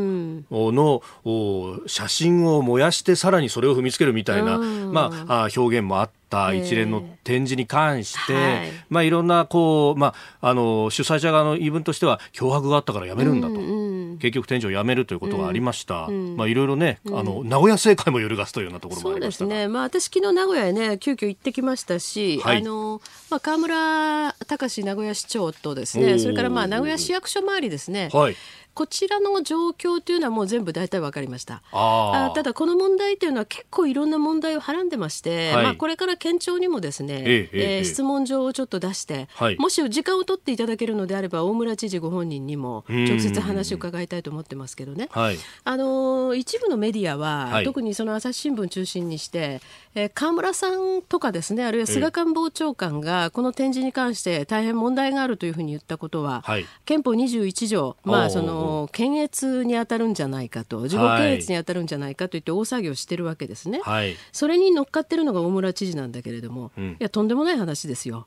[0.48, 6.23] の、お写真を燃やしてさらにそれを踏みつけるみたいな、まあ、あ表現もあって。
[6.34, 19.38] った一連の展示に関して、はい、まあ、いろんなこう、まあ、あの主催者側の言い分としては脅迫があったからやめるんだと、うんうん、結局展示をやめるということがありました、まあ、いろいろね、あの名古屋政界も揺るがすというようなところもありました。
[19.40, 23.00] そうですね、まあ、私昨日名古屋へね急遽行ってきましたし、はい、あの
[23.30, 28.36] まあ、河村隆名古屋市長とですねそれからまあ名古屋市役所周りですね、はい。
[28.74, 31.62] こちらの状況というのはもう全部大体分かりました。
[31.70, 49.60] あただこの問題というのは結構いろんな問題をはらんでまして、はい、まあ、これから県庁にもですね、えええー、質問状をちょっと出して、はい、もし時間を取っていただけるのであれば大村知事ご本人にも直接話を伺いたいと思ってますけどね、はい、あの一部のメディアは、特にその朝日新聞中心にして
[49.96, 68.26] えー、河村さんとかですねあるいは菅官房長官がこの展示に関して大変問題があるというふうに言ったことは、はい、憲法21条、まあ、その検閲に当たるんじゃないかと自己検閲に当たるんじゃないかといって大騒ぎをしてるわけですね、はい、それに乗っかってるのが大村知事なんだけれども、うん、いやとんでもない話ですよ。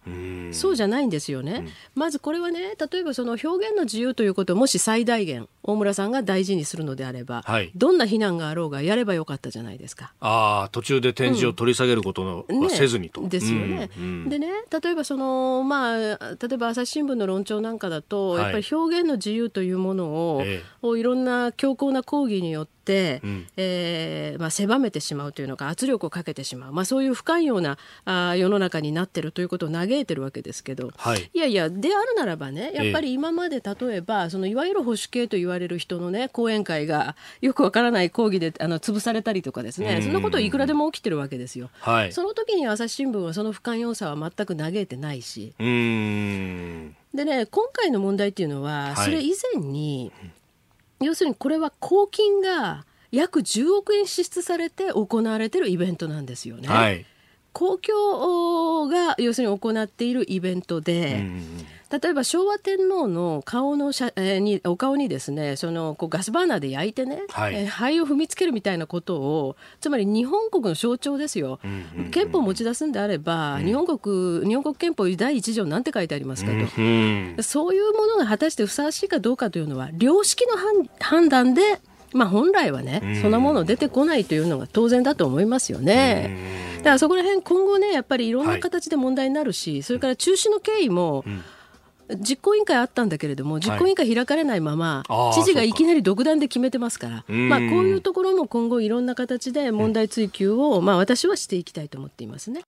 [0.52, 10.14] そうじゃないんですよね、うん、まずこれはね例えばその表現の自由ということをもし最大限大村さんが大事にするのであれば、はい、どんな非難があろうがやればよかったじゃないですか。
[10.22, 13.22] あ途中で展示を取り下げることはせずにと。
[13.22, 13.90] ね、 ですよね。
[13.98, 14.48] うんうん、でね
[14.82, 40.02] 例えばその、まあ、例えば朝日新聞の論調なんかだと、はい、やっぱり表現の自由というものをええ、いろんな強硬な抗議によって、うん、えー、まあ、狭めてしまうというのか圧力をかけてしまう、まあ、そういう不寛容なあ世の中になっているということを嘆いてるわけですけど、はい、いやいやであるならばねやっぱり今まで例えばそのいわゆる保守系と言われる人のね講演会がよくわからない講義であの潰されたりとかですね。
[40.02, 41.70] そんなこといくらでも起きてるわけですよ。
[41.80, 45.54] はい、その時に朝日新聞はその不寛容さは全く嘆いてないし。
[47.14, 50.12] でね今回の問題っていうのは、それ以前に、
[51.00, 56.68] 要するにこれは公金が約10億円支出されて行われているイベントなんですよね。
[56.68, 57.06] はい、
[57.54, 61.24] 公共が要するに行っているイベントで、
[61.90, 80.56] 例えば昭和天皇の顔の写、えー、にお顔にですねそのこうガスバーナーで焼いてね、はい、えー、灰を踏みつけるみたいなことをつまり日本国の象徴ですよ、うんうんうん、憲法を持ち出すんであれば、うん、日本国日本国憲法第一条なんて書いてありますかと、うんうん、そういうものが果たしてふさわしいかどうかというのは良識の
[81.00, 81.80] 判断で
[82.14, 86.78] まあ、本来はね、そんなもの出てこないというのが当然だと思いますよね。
[86.78, 91.44] だからそこら辺今後ねやっぱりいろんな形で問題になるし、はい、それから中止の経緯も、うん
[92.16, 102.62] 実行委員会あったんだけれども実行委員会開かれないまま、はい、知事がいきなり独断で決めてますからまあ、こういうところも今後いろんな形で問題追及を、まあ、私はしていきたいと思っていますね。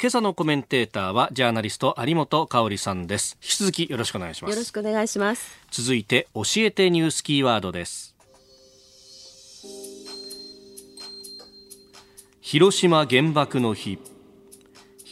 [0.00, 3.38] 今朝のコメンテーターはジャーナリスト有本香里さんです。
[3.40, 4.50] 引き続きよろしくお願いします。
[4.50, 5.58] よろしくお願いします。
[5.70, 8.14] 続いて教えてニュースキーワードです。
[12.40, 13.98] 広島原爆の日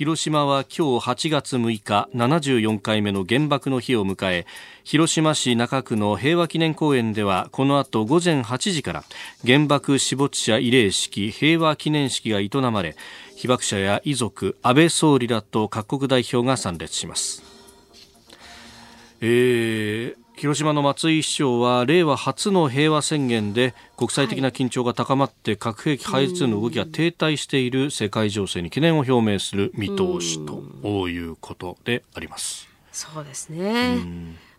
[0.02, 4.46] 広島は今日8月6日74回目の原爆の日を迎え
[4.82, 9.04] 広島市中区の平和記念公園ではこの後午前8時から
[9.46, 12.96] 原爆死没者慰霊式平和記念式が営まれ
[13.36, 17.44] 被爆者や遺族安倍総理らと各国代表が参列します、
[19.20, 32.68] えー広島の松井市長は令和初の平和宣言で国際的な緊張が高まって核兵器廃絶の動きが停滞している世界情勢に懸念を表明する見通しということであります。
[32.90, 33.98] そうですね。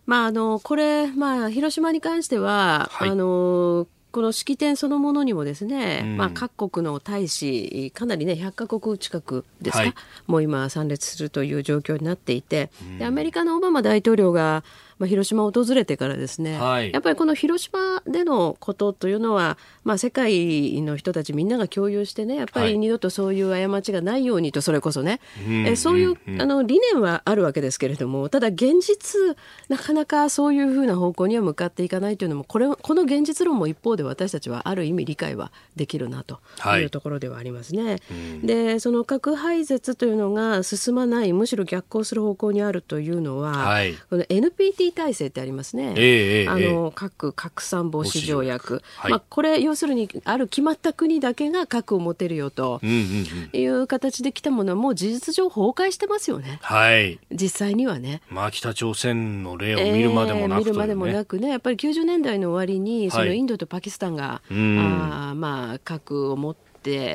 [0.06, 9.94] まああのこれまあ広島に関しては、はい、あのこの式典そのものにもですね、うん、まあ、各国の大使かなりね100か国近くですか、はい、
[10.28, 14.64] もう今参列するという状況になっていて、うん、でアメリカのオバマ大統領が
[15.04, 29.36] まあ、広島を訪れてからですね、はい、やっぱりこの広島でのことというのは、まあ、世界の人たちみんなが共有してねやっぱり二度とそういう過ちがないようにとそれこそね、はい、えそういう、あの理念はあるわけですけれどもただ現実
[29.70, 36.40] なかなかそういうふうな方向には向かっていかないというのもこれこの現実論も一方で私たちはある意味理解はできるなと
[36.80, 36.84] い。
[36.86, 37.84] うところではありますね。
[37.84, 37.98] は
[38.44, 45.94] い、でその核廃絶というのが進まないむしろ逆行する方向にあるというのは、はい、この NPT 体制ってありますね。
[45.98, 48.82] えー、あの、核拡散防止条約。
[48.98, 56.60] はい、まあこれ要するにある決まった国だけが核を持てるよという形で来たものはもう事実上崩壊してますよね。
[56.62, 57.20] はい。
[57.32, 58.22] 実際にはね。
[58.30, 66.73] まあ北朝鮮の例を見るまでもなく、ねえー、見るまでもなくね、やっぱり90年代の終わりにそのインドとパキスタンが、はい、あまあ核を持って、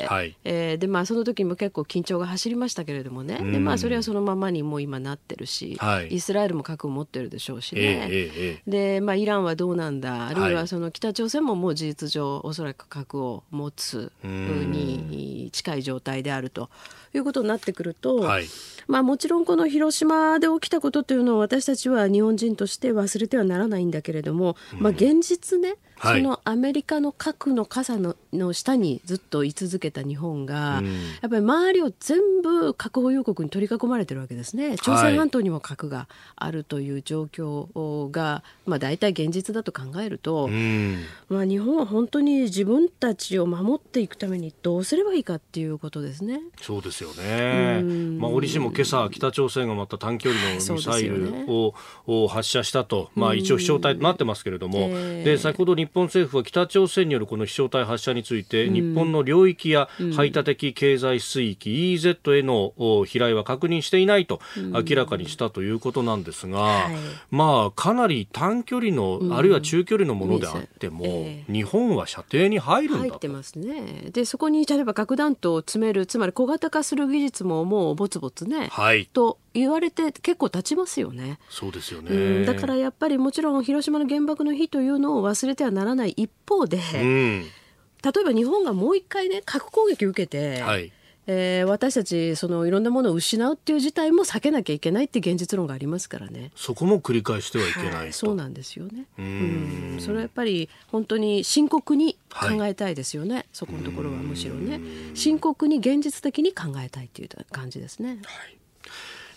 [0.09, 10.29] はい、えー、でまあ、その時も結構緊張が走りましたけれどもね、でまあ、それはそのままにもう今なってるし、はい、イスラエルも核を持ってるでしょうしね、えー、でまあ、イランはどうなんだ？
[10.29, 16.71] あるいはその北朝鮮ももう事実上おそらく核を持つに近い状態であると。
[17.15, 18.45] いうことになってくると、はい、
[18.87, 30.93] まあ、もちろんこの広島で起きたことというのを私たちは日本人として忘れてはならないんだけれども、まあ、現実ね、そのアメリカの核の傘のの下にずっと居続けた日本が、うん、や
[31.27, 34.77] っぱり周りを全部核保有国に取り囲まれてるわけですね。
[34.77, 46.41] 朝鮮半島にも核があるという状況が、はい、まあ、大体現実だと考えると、うん、まあ、日本は本当に自分たちを守っていくためにどうすればいいかっていうことですね。
[46.61, 47.83] そうですよね、
[48.19, 51.75] まあ、折しも今朝北朝鮮がまた短距離のミサイルを、
[52.07, 62.73] ね、発射したと、まあ、一応飛翔体となってますけれども、えー、で先ほど日本政府は北朝鮮によるこの飛翔体発射について、日本の領域や排他的経済水域 EEZ への
[63.05, 66.95] 飛来は確認していないと明らかにしたということなんですが、はい、
[67.31, 71.45] まあかなり短距離の、あるいは中距離のものであっても、え。
[71.49, 74.11] ー、日本は射程に入るんだ入ってますね。
[74.13, 81.39] でそこに例えば核弾頭を詰めるつまり小型化する技術ももうぼつぼつね、はい、と言われて結構経ちますよね。
[81.49, 90.93] そうですよね、だからやっぱりもちろん広島の原爆の日というのを忘れてはならない一方で、うん、例えば日本がもう一回ね核攻撃を受けて、はい。
[91.31, 96.53] えー、私たちそのいろんなものを失うっていう事態も避けなきゃいけないって現実論がありますからね。
[96.57, 99.05] そこも繰り返してはいけない、はい、そうなんですよね。
[99.19, 99.97] うん。
[100.01, 104.81] それはやっぱり本当に深刻に考えたいですよね、はい、そこのところはむしろね。
[105.13, 108.58] 深刻に現実的に考えたいっていう感じですね、はい、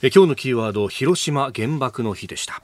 [0.03, 2.63] え今日のキーワード広島原爆の日でした。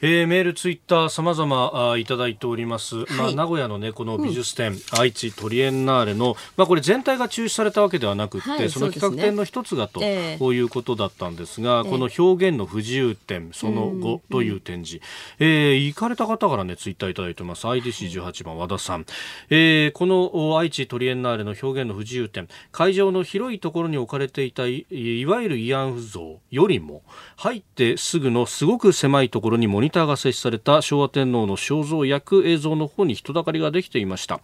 [0.00, 2.98] えー、メール、ツイッター、さまざまいただいております。
[2.98, 15.04] はい、まあ、名古屋のね、この美術展、うん、愛知トリエンナーレの、まあ、これ全体が中止されたわけではなくて、はい、その企画展の一つがと、ね、こういうことだったんですが、えー、この表現の不自由展、その後という展示、
[15.40, 17.66] うん、えー、行かれた方からね、ツイッターいただいてます。
[17.66, 19.06] IDC18 番和田さん。
[19.50, 27.02] えー、この愛知トリエンナーレの表現の不自由展、会場の広いところに置かれていたい、いわゆる慰安婦像よりも、
[27.36, 34.40] 入ってすぐのすごく狭いところにモニニターが設置された昭和天皇の肖像役映像の方に人だかりができていました、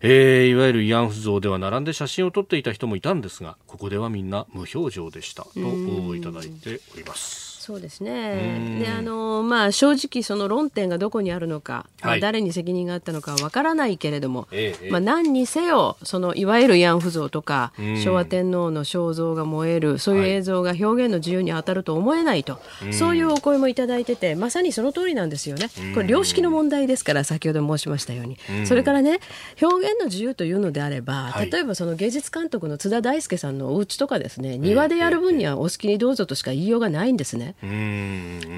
[0.00, 5.44] えー、いわゆる慰安婦像では並んで写真を撮っていた人もいたんですがここではみんな無表情でした。
[5.44, 8.78] といただいておりますそうですね。
[8.82, 25.68] で、あのまあ正直その論点がどこにあるのか、はい、誰に責任があったのかわからないけれども、ええ、まあ何にせよそのいわゆる慰安婦像とか、昭和天皇の肖像が燃えるそういう映像が表現の自由に当たると思えないと、はい、そういうお声もいただいてて、まさにその通りなんですよね。
[25.94, 29.20] これ良識の問題ですから先ほど申しましたように、それからね
[29.60, 37.56] 表現の自由というのであれば、例えばその芸術監督の津田大介さんのお家とかですね、庭でやる分にはお好きにどうぞとしか言いようがないんですね。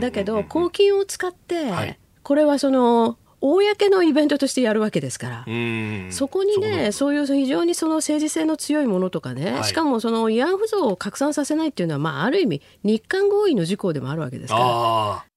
[0.00, 5.44] だけど公金を使って、これはその公のイベントとしてやるわけですから、
[6.10, 15.29] そこにねそういう非常にその政治性の強いものとかね、はい、しかもその慰安婦像を拡散させないっていうのは、まあ、ある意味日韓合意の事項でもあるわけですから。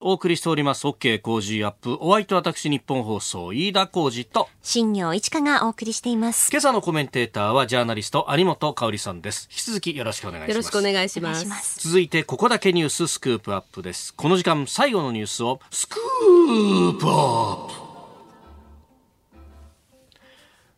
[0.00, 0.86] お送りしております。
[0.86, 1.98] OK 工事アップ。
[2.00, 4.48] お相手私日本放送飯田浩二と。
[4.62, 6.50] 新業一華がお送りしています。
[6.52, 9.48] 今朝のコメンテーターはジャーナリスト有本香里さんです。
[9.50, 10.50] 引き続きよろしくお願いします。
[10.50, 11.80] よろしくお願いします。
[11.80, 14.14] 続いてここだけニューススクープアップです。
[14.14, 17.72] この時間最後のニュースをスクープアップ。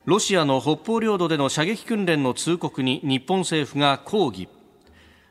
[0.06, 4.48] ロシアの北方領土での射撃訓練の通告に日本政府が抗議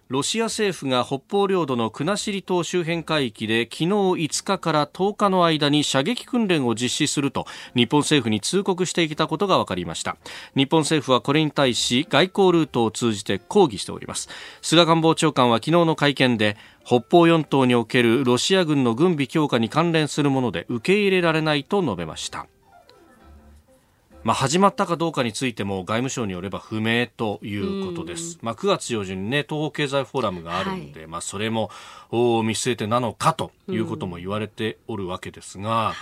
[0.10, 7.45] ロシア政府が北方領土の国後島周辺海域で昨日5日から10日の間に射撃訓練を実施すると
[7.76, 10.18] 日本政府に通告してきたことが分かりました。
[10.55, 14.30] 日本政府はこれに対し外交ルートを通じて抗議しております。
[14.64, 22.47] 菅官房長官は昨日の会見で北方四島におけるロシア軍の軍備強化に関連するもので受け入れられないと述べました。
[24.24, 28.38] まあ、始まったかどうかについても外務省によれば不明ということです。
[28.42, 31.70] まあ、9月上旬にね、東方経済フォーラムがあるので、はい、まあ、それも
[32.12, 35.94] 見据えてなのかということも言われておるわけですが、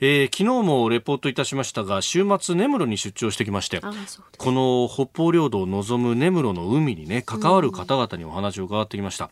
[0.00, 9.30] えー、昨日もレポートいたしましたが週末根室に出張してきましてこの北方領土を望む根室の海にね関わる方々にお話を伺ってきました。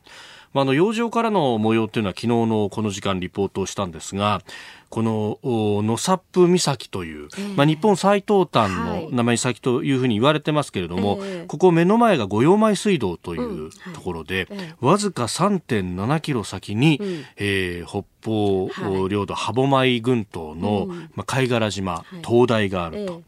[0.53, 4.43] まあ、あの洋上からの模様っていうのは昨日のこの時間リポートをしたんですが
[4.89, 23.13] この野サップ岬という、えー、まあ、日本最東端の名前先というふうに言われてますけれども、はい、ここ目の前が五葉米水道というところで、うんはい、わずか3.7キロ先に、うん、えー、北方領土、歯舞群島の、まあ、貝殻島、灯台があると。
[23.13, 23.23] えー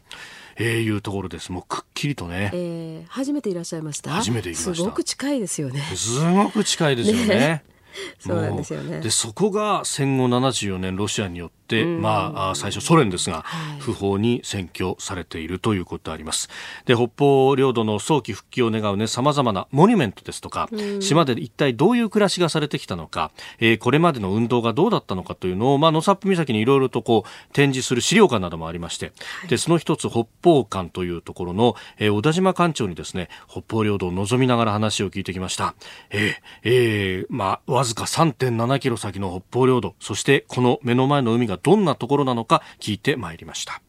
[0.59, 1.53] えー、いうところです。
[1.53, 2.51] もうくっきりとね。
[2.53, 4.11] えー、初めていらっしゃいました。
[4.11, 4.75] 初めて行きました。
[4.75, 5.81] すごく近いですよね。
[5.95, 7.27] すごく近いですよね。
[7.27, 7.65] ね
[8.19, 9.01] そうなんですよね。
[9.01, 13.45] で、そこが戦後74年ロシアによって、まあ、最初ソ連ですが、
[13.79, 16.49] 不法に占拠されているということであります。
[16.87, 20.69] で、北方領土の早期復帰を願うね、様々なモニュメントですとか、
[21.01, 29.13] 島で一体どういう暮らしがされてきたのか、えー、これまでの運動がどうだったのかというのを、まあ、野サップ岬にいろいろとこう、展示する資料館などもありまして、
[29.49, 35.75] で、その一つ、北方館というところの、えー、小田島館長にですね、北方領土を望みながら話を聞いてきました。
[36.11, 43.81] えー、えー、まあ、わずか3.7キロ先の北方領土、そしてこの目の前の海がどんなところなのか聞いてまいりました。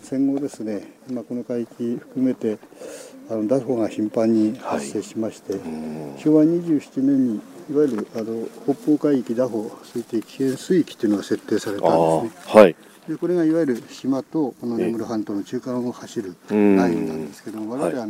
[0.00, 2.58] 戦後ですね、まあ、この海域含めて
[3.28, 5.62] あのダフが頻繁に発生しまして、はい、
[6.20, 7.40] 昭和27年に
[7.70, 12.60] いわゆるあの北方海域ダホ推定危険水域というのが設定されたんですね。
[12.60, 12.76] はい。
[13.08, 16.56] でこれがいわゆる島とこの根室半島の中間を走るライ
[16.94, 18.06] ンなんですけども、我々は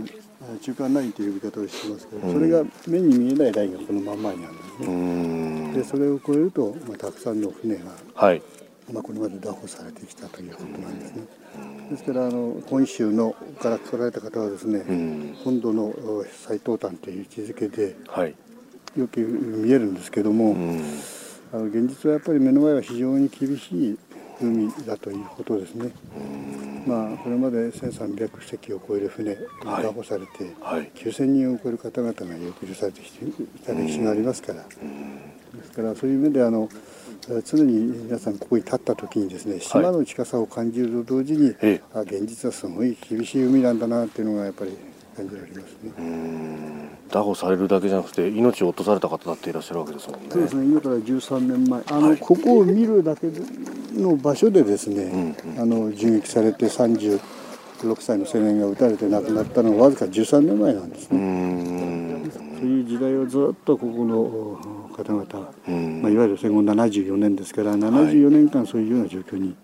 [0.62, 5.72] 中間ラインという呼び方をしてますけど、それが目に見えないラインがこのまんまにあるんですね。
[5.74, 8.42] でそれを越えると、まあ、たくさんの船が、はい、
[8.92, 11.26] まあ、これまで拿捕されてきたということなんですね。
[11.90, 15.94] ですからあの本州のから来られた方はですね、本土の
[16.46, 18.34] 最東端という位置づけで、はい、
[18.96, 20.56] よく見えるんですけども、
[21.52, 23.98] あの現実はやっぱり目の前は非常に厳しい
[24.40, 25.90] 海だということですね。
[26.86, 33.32] まあ、これまで1300隻を超える船に拿捕されて、はい、9000人を超える方々が抑留されてきてい
[33.66, 36.68] た歴史がありますから、ですからそういう意味であの
[37.44, 37.74] 常に
[38.04, 44.76] 皆さんここに立った時にですね島の近さを感じると同時に、はい、あ現実はすごい厳しい海なんだなっていうのがやっぱり
[45.16, 47.00] 感じられますね。
[47.10, 50.26] 拿捕されるだけじゃなくて命を落とされた方だっていらっしゃるわけですもんね。
[50.30, 50.64] そうですね。
[50.64, 53.28] 今から13年前、あの、はい、ここを見るだけ
[53.92, 57.20] の場所でですね、うんうん、あの銃撃されて36
[57.98, 62.00] 歳の青年が撃たれて亡くなったのはわずか13年前なんですね。
[62.60, 65.24] そういう時代をずっとここの方々、
[66.02, 69.56] まあ、いわゆる戦後74年ですから74年間そういうような状況に、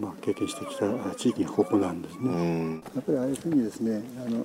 [0.00, 2.82] まあ、経験してきた地域がここなんですね。
[2.94, 4.44] やっぱりああいうふうにですねあの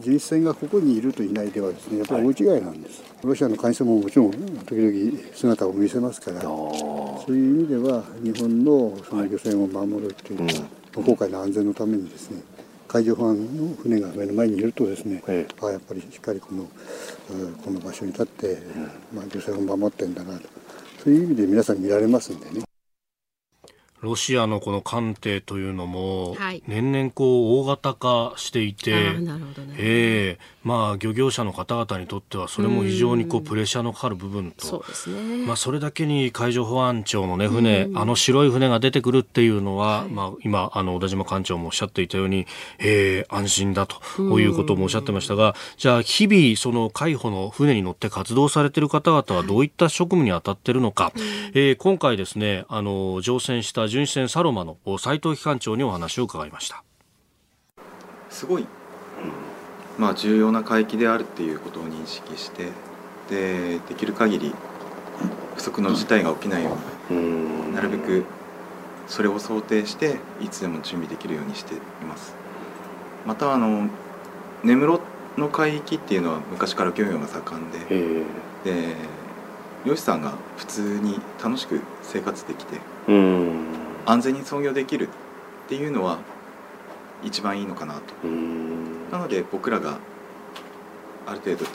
[0.00, 3.02] 巡視船がここにいるといないではですねやっぱり大違いなんです。
[3.02, 12.42] はい、ロシアの艦船ももちろん時々姿を見せますからそういう意味では日本のその漁船を守るというか、はい、航海の安全のためにですね
[12.88, 16.68] 海上保安の船が目の前にいるとですね、ええ、あやっぱりしっかりこの
[17.64, 18.58] この場所に立って、
[19.12, 20.48] まあ、漁船を守ってんだなと。
[21.02, 22.65] そういう意味で皆さん見られますんでね。
[24.00, 26.36] ロシアのこの艦艇というのも、
[26.66, 34.84] 年々こう大型化していて、なるほどね、えー、まあ、漁業者の方々にとってはそれも非常にこうプレッシャーのかかる部分と、
[35.46, 42.48] まあ、それだけに海上保安庁の、ね、船、あの白い船が出てくるっていうのは、まあ、今あの小田島館長もおっしゃっていたように、
[42.80, 51.12] えー、安心だということもおっしゃってましたが、じゃあ日々その海保の船に乗って活動されている方々はどういった職務に当たっているのか、
[51.54, 56.82] えー、今回ですねあの乗船した巡視船サロマの斉藤機関長にお話を伺いました。
[58.30, 58.66] すごい
[59.98, 62.68] まあ、重要な海域であるっていうことを認識して
[63.30, 64.54] でできる限り
[65.56, 66.76] 不測の事態が起きないよ
[67.10, 68.24] うになるべく
[69.06, 71.78] それを想定していつでも準備できるようにしてい
[72.08, 72.34] ます。
[73.24, 73.88] またあの
[74.62, 75.00] 根室
[75.36, 77.78] の海域っていうのは昔から漁業が盛んで
[78.64, 78.96] で
[79.84, 82.80] 漁師さんが普通に楽しく生活できて
[84.06, 86.18] 安全に操業できるっていうのは
[87.26, 88.28] 一番いいのかなと。
[89.10, 89.98] なので僕らが
[91.26, 91.66] ある程度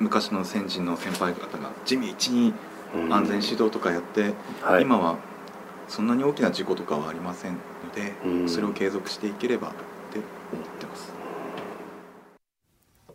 [0.00, 2.52] 昔の先人の先輩方が地道に
[3.08, 4.32] 安全指導とかやって、
[4.62, 5.16] はい、今は
[5.86, 7.58] そんなに大きな事故とかはありませんの
[7.94, 9.70] でそれを継続していければっ
[10.12, 10.18] て
[10.52, 11.12] 思ってます。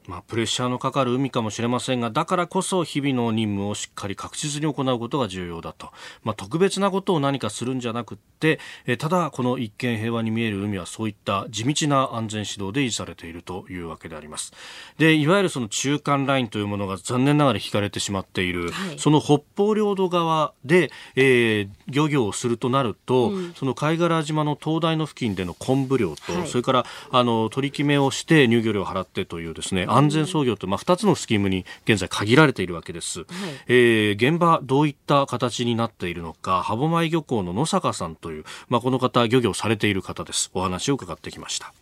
[0.08, 5.92] まあ、プレッシャーのかかる海かもしれませんがだからこそ日々の任務をしっかり確実に行うことが重要だと、
[6.24, 14.54] まあ、特別なことを何かするんじゃなくてえただこの一見平和に見える海はそういった地道な安全指導で維持されているというわけであります。
[14.98, 33.28] でいわゆるその中間ラインというものが残念ながら引かれてしまっている、はい、その北方領土側で、えー、漁業をするとなると、うん、その貝殻島の灯台の付近での昆布漁と、はい、それからあの取り決めをして入漁料を払ってというですね安全操業と、まあ、2つのスキームに現在限られているわけです、はい、
[33.68, 40.52] えー、現場どういった形になっているのか歯舞漁港の野坂さんという、まあ、この方漁業されている方です。
[40.54, 41.74] お話を伺ってきました。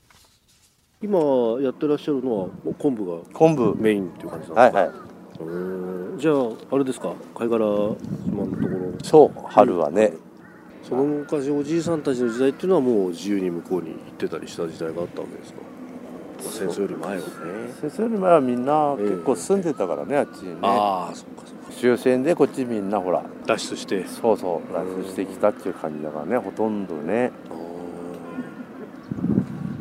[1.02, 1.20] 今
[1.62, 2.48] やってらっしゃるのは
[2.80, 3.76] 昆布が昆布。
[3.78, 4.94] メインっていう感じなんですか、はいは
[6.16, 6.20] い。
[6.20, 7.14] じゃああれですか？
[7.36, 9.04] 貝殻島のところ。
[9.04, 10.14] そう春はね。
[10.88, 15.60] その昔おじいさんたちの時代っていうのはもう自由に向こうに行ってたりした時代があったわけですか？
[16.50, 17.24] 戦争より前はね
[17.82, 27.32] 戦争より前はみんな結構住んでたからね、えー、あっちにねああそっかそっか終戦でこっちみんなほら脱出してそうそう脱出してきたっていう感じだからねほとんどね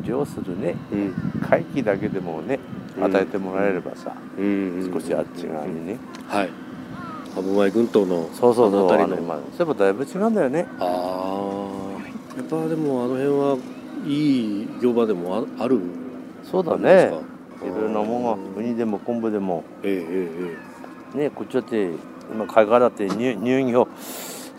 [0.03, 2.59] 漁するね、うん、回帰だけでもね
[2.99, 5.97] 与えてもらえればさ、うん、少しあっち側にね、
[6.27, 6.49] はい
[7.35, 13.57] 羽生前群島のそうそうそうあのまあ、そういえばだいぶ違うんだよねああやっぱでもあの辺は
[14.05, 15.79] いい漁場でもある
[16.53, 17.11] そうだね。
[17.63, 19.63] いろんなもんがウニでも昆布でも。
[19.81, 20.57] えええ
[21.15, 21.89] えねこっちだって
[22.31, 23.87] 今貝殻って入入業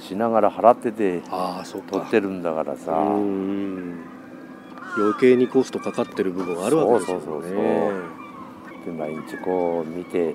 [0.01, 2.93] しながら払っててあそう取ってるんだからさ。
[4.97, 7.25] 余計にコストかかってる部分あるわけですよね。
[7.25, 7.53] そうそうそう
[8.87, 10.35] で毎日こう見て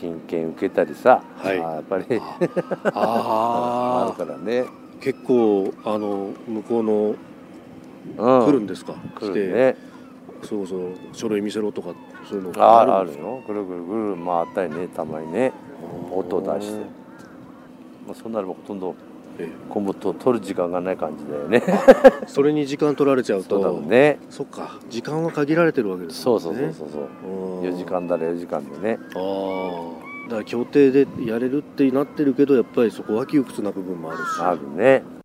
[0.00, 2.04] 金券受けたりさ、はい、やっぱり
[2.94, 4.64] あ あるからね。
[5.00, 7.14] 結構あの向こうの、
[8.18, 8.94] うん、来るんですか？
[9.18, 9.76] 来るね
[10.42, 10.80] そうそう
[11.12, 11.94] 書類見せろとか
[12.28, 13.42] そういうのあるあるよ。
[13.46, 15.52] ぐるぐるぐる回ったりねたまにね
[16.12, 16.80] 音出して、
[18.06, 18.94] まあ、そうなればほとんど
[19.70, 21.62] 昆布と取る時間がない感じだよね。
[22.26, 24.18] それに時間取られちゃうとそうね。
[24.28, 26.22] そっか時間は限られてるわけですね。
[26.22, 27.62] そうそうそうそうそう。
[27.62, 28.98] 4時間だら4時間でね。
[29.14, 30.28] ああ。
[30.28, 34.22] だから協定でやれるってなってるけどやっぱりそこは窮屈な部分もあるし。
[34.40, 35.19] あるね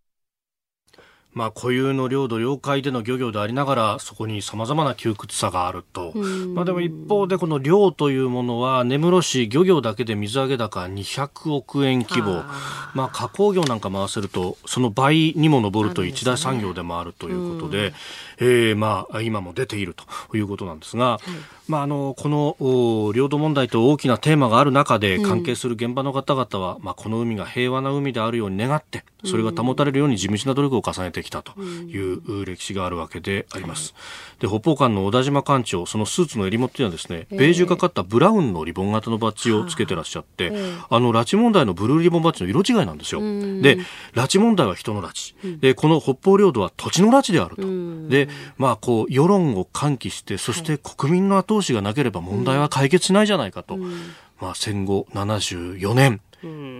[1.35, 6.13] まあ、固有の領土、領海での漁業でありながら、そこに様々な窮屈さがあると。
[6.53, 12.37] まあ、でも一方で、この漁というものは、根室市漁業だけで水揚げ高200億円規模。
[12.37, 12.91] あ。
[12.95, 17.93] まあ、加工業なんか回せると、その倍にも上ると一大産業でもあるということで、
[18.39, 21.21] えー、まあ、今も出ているということなんですが、はい。
[21.67, 33.95] まあ、あのこの領土問題と大きなテーマがある中で関係する現場の方々は、うん、まあ、この海が平和な海であるように願ってそれが保たれるように地道な努力を重ねてきたという歴史があるわけであります。
[34.39, 40.51] で北方館の小田島館長そのスーツの襟元にはですね、ベージュがかったブラウンのリボン型のバッジをつけてらっしゃって、
[40.89, 40.99] あ。
[41.05, 43.21] の拉致問題のブルーリボンバッジの色違いなんですよ。
[43.21, 43.77] で
[44.13, 47.63] 拉致問題は人の拉致、でこの北方領土は土地の拉致であると。
[48.09, 48.24] で
[48.57, 56.21] まあこう世論を喚起してそして国民の後通しがなければ問題は解決しないじゃないかと、うん、まあ、戦後74年、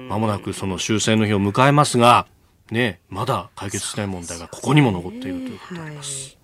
[0.10, 2.28] まもなくその終戦の日を迎えますが、
[2.72, 6.38] ね、まだ解決しない問題がここにも残っているということであります。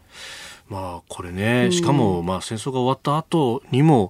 [0.72, 4.10] まあこれね、しかもまあ戦争が終わった後にも、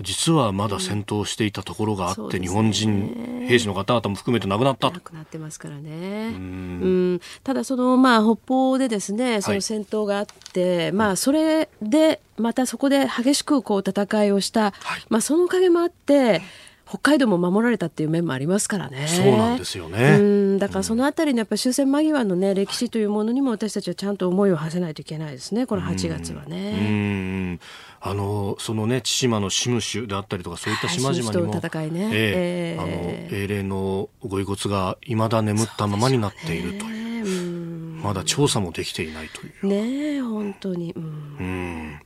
[0.00, 4.90] 実はまだ戦闘していたところがあって、日本人兵士の方々も含めて亡くなった。
[4.90, 6.28] 亡くなってますからね。
[6.28, 7.20] うん。
[7.44, 14.72] ただそのまあ北方でですねその戦闘があって、はい、まあそれでまたそこで激しくこう戦いをした、はい、
[15.10, 16.40] まあそのおかげもあって。
[16.88, 19.06] 北海道も守られたっていう面もありますからね。
[19.08, 20.16] そうなんですよね。
[20.18, 25.66] うん、だからそのあたりのやっぱ終戦間際のね歴史というものにも私たちはちゃんと思いを馳せないといけないですね。
[25.66, 26.78] この8月はね。
[26.80, 27.60] うん。
[28.00, 39.66] あのそのね千島のシムシュであったりとかそういった島々にも、はい、戦いね、えー、えー、あの英霊のご遺骨がいまだ眠ったままになっているという、ね、まだ調査もできていないという。
[39.66, 40.92] ね本当に。
[40.92, 41.02] うん。
[41.02, 41.06] う
[41.42, 42.00] ん。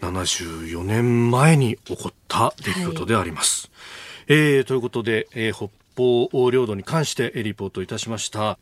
[0.00, 3.70] 74年前に起こった出来事であります、はい、
[4.32, 8.60] えー、ということで、えー、北方領土に関してリポートいたしました。